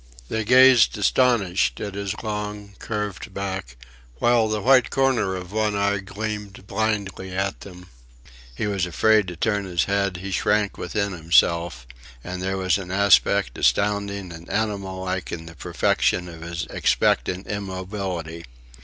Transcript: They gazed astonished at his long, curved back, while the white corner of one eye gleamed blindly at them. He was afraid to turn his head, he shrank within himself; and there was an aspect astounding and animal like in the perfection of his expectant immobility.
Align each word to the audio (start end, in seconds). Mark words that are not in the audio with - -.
They 0.29 0.43
gazed 0.43 0.97
astonished 0.97 1.79
at 1.79 1.93
his 1.93 2.15
long, 2.23 2.73
curved 2.79 3.35
back, 3.35 3.77
while 4.15 4.47
the 4.47 4.59
white 4.61 4.89
corner 4.89 5.35
of 5.35 5.51
one 5.51 5.75
eye 5.75 5.99
gleamed 5.99 6.65
blindly 6.65 7.31
at 7.37 7.59
them. 7.59 7.87
He 8.55 8.65
was 8.65 8.87
afraid 8.87 9.27
to 9.27 9.35
turn 9.35 9.65
his 9.65 9.83
head, 9.83 10.17
he 10.17 10.31
shrank 10.31 10.75
within 10.75 11.11
himself; 11.11 11.85
and 12.23 12.41
there 12.41 12.57
was 12.57 12.79
an 12.79 12.89
aspect 12.89 13.59
astounding 13.59 14.31
and 14.31 14.49
animal 14.49 15.03
like 15.05 15.31
in 15.31 15.45
the 15.45 15.53
perfection 15.53 16.27
of 16.27 16.41
his 16.41 16.65
expectant 16.71 17.45
immobility. 17.45 18.45